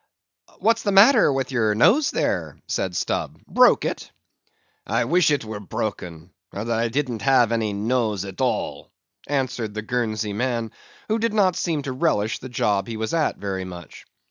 [0.57, 3.39] "What's the matter with your nose, there?" said Stubb.
[3.45, 4.09] "Broke it?"
[4.87, 8.89] "I wish it was broken, or that I didn't have any nose at all!"
[9.27, 10.71] answered the Guernsey man,
[11.07, 14.07] who did not seem to relish the job he was at very much.